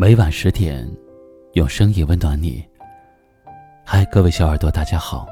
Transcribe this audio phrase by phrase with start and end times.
[0.00, 0.90] 每晚十点，
[1.52, 2.66] 用声音温暖你。
[3.84, 5.26] 嗨，各位小耳朵，大家好，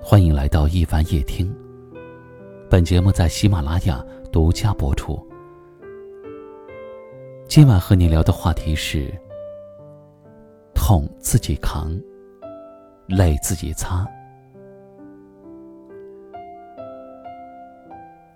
[0.00, 1.48] 欢迎来到一凡夜听。
[2.68, 5.24] 本节目在喜马拉雅独家播出。
[7.46, 9.14] 今晚和你聊的话题是：
[10.74, 11.96] 痛自己扛，
[13.06, 14.04] 泪自己擦。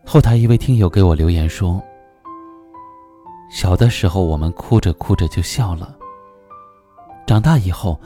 [0.06, 1.82] 后台一位听友给我留言说。
[3.52, 5.94] 小的时候，我们哭着哭着就笑了；
[7.26, 8.00] 长大以后，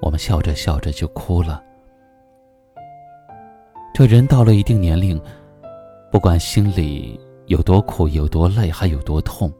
[0.00, 1.60] 我们笑着笑着就哭了。
[3.92, 5.20] 这人到了一定年龄，
[6.12, 9.52] 不管心里有多苦、有多累、还有多痛，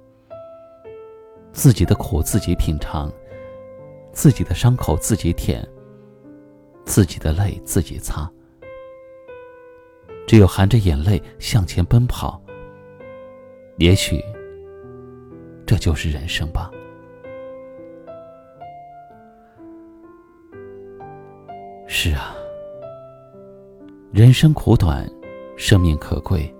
[1.53, 3.13] 自己的苦自己品尝，
[4.13, 5.69] 自己的伤口自己舔，
[6.85, 8.30] 自己的泪自己擦。
[10.29, 12.41] 只有含着眼泪向前奔跑，
[13.79, 14.24] 也许。
[15.71, 16.68] 这就是人生吧。
[21.87, 22.35] 是啊，
[24.12, 25.09] 人生苦短，
[25.57, 26.52] 生命可贵，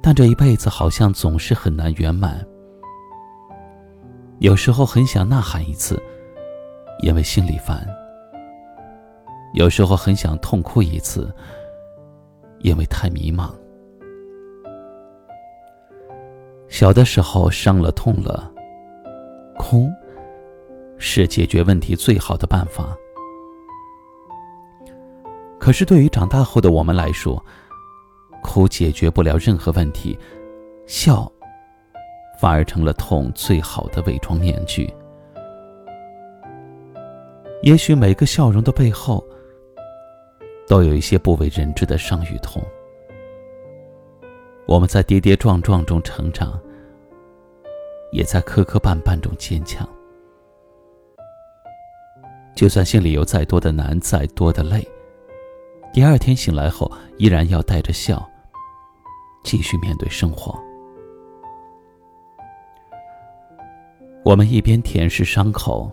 [0.00, 2.42] 但这一辈子好像总是很难圆满。
[4.38, 6.02] 有时候很想呐喊一次，
[7.02, 7.76] 因为心里烦；
[9.52, 11.30] 有时候很想痛哭一次，
[12.60, 13.50] 因为太迷茫。
[16.80, 18.50] 小的时候伤了痛了，
[19.58, 19.90] 哭
[20.96, 22.96] 是解决问题最好的办法。
[25.58, 27.44] 可是对于长大后的我们来说，
[28.42, 30.18] 哭解决不了任何问题，
[30.86, 31.30] 笑
[32.40, 34.90] 反而成了痛最好的伪装面具。
[37.62, 39.22] 也许每个笑容的背后，
[40.66, 42.62] 都有一些不为人知的伤与痛。
[44.66, 46.58] 我们在跌跌撞撞中成长。
[48.12, 49.88] 也在磕磕绊绊中坚强。
[52.54, 54.86] 就算心里有再多的难，再多的累，
[55.92, 58.28] 第二天醒来后，依然要带着笑，
[59.44, 60.58] 继续面对生活。
[64.22, 65.90] 我们一边舔舐伤口，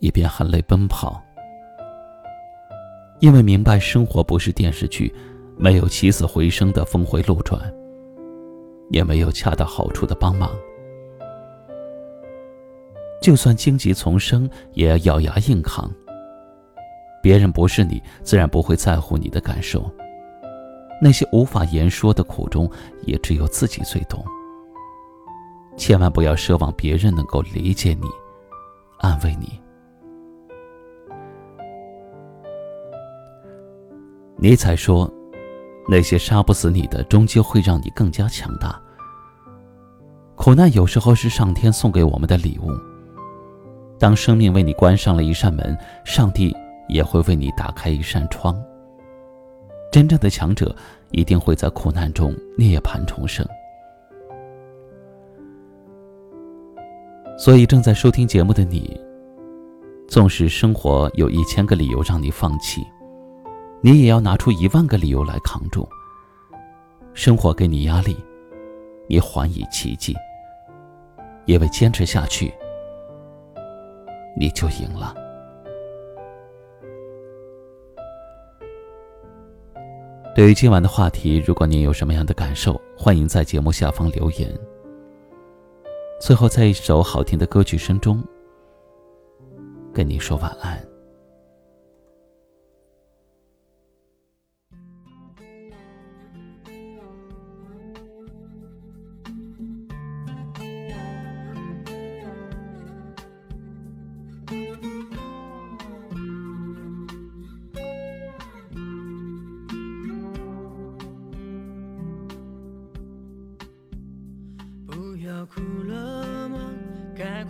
[0.00, 1.22] 一边含泪奔跑，
[3.20, 5.14] 因为明白生活不是电视剧，
[5.56, 7.72] 没有起死回生的峰回路转，
[8.90, 10.50] 也没有恰到好处的帮忙。
[13.20, 15.90] 就算荆棘丛生，也要咬牙硬扛。
[17.22, 19.90] 别人不是你，自然不会在乎你的感受。
[21.02, 22.70] 那些无法言说的苦衷，
[23.02, 24.24] 也只有自己最懂。
[25.76, 28.06] 千万不要奢望别人能够理解你，
[28.98, 29.60] 安慰你。
[34.36, 35.10] 尼采说
[35.88, 38.80] ：“那些杀不死你的，终究会让你更加强大。”
[40.36, 42.70] 苦难有时候是上天送给我们的礼物。
[44.00, 46.56] 当生命为你关上了一扇门，上帝
[46.88, 48.58] 也会为你打开一扇窗。
[49.92, 50.74] 真正的强者
[51.10, 53.46] 一定会在苦难中涅槃重生。
[57.36, 58.98] 所以，正在收听节目的你，
[60.08, 62.82] 纵使生活有一千个理由让你放弃，
[63.82, 65.86] 你也要拿出一万个理由来扛住。
[67.12, 68.16] 生活给你压力，
[69.08, 70.16] 你还以奇迹，
[71.44, 72.50] 因为坚持下去。
[74.40, 75.14] 你就赢了。
[80.34, 84.50] 对于今晚的话题，如果您有什么样的感受，欢迎在节目下方留言。
[86.18, 88.24] 最后，在一首好听的歌曲声中，
[89.92, 90.82] 跟你说晚安。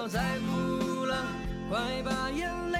[0.00, 1.14] 要再哭了，
[1.68, 2.79] 快把眼泪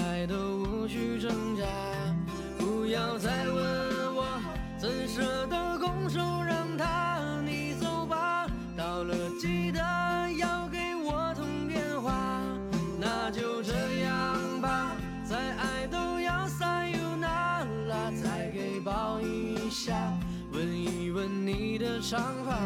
[22.01, 22.57] 长发，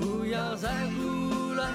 [0.00, 1.68] 不要再哭了，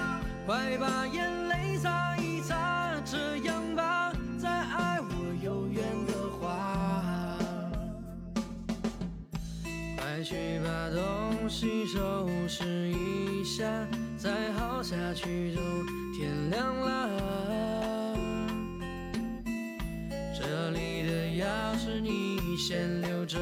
[0.46, 5.08] 快把眼泪擦一擦，这样吧，再爱我
[5.42, 7.36] 有缘的话，
[9.96, 13.64] 快去把东西收拾一下，
[14.16, 15.60] 再耗下去就
[16.18, 18.16] 天亮了。
[20.34, 21.46] 这里的钥
[21.78, 23.38] 匙你先留着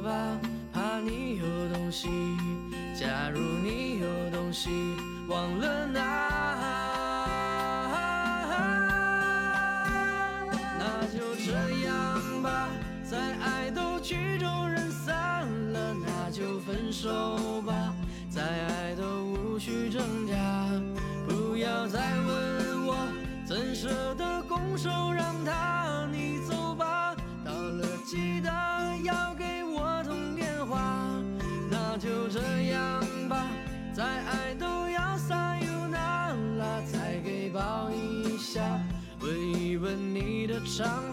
[0.00, 0.40] 吧。
[0.70, 1.44] 怕你有
[1.74, 2.08] 东西，
[2.98, 4.70] 假如你有东西
[5.28, 6.00] 忘了拿，
[10.76, 11.52] 那就这
[11.86, 12.68] 样吧，
[13.08, 17.94] 再爱都曲终人散了，那就分手吧，
[18.28, 20.34] 再爱都无需挣扎，
[21.28, 22.96] 不要再问我
[23.46, 26.07] 怎舍得拱手让他，
[40.78, 41.07] 你